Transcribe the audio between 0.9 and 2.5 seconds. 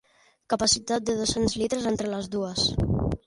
de dos-cents litres entre les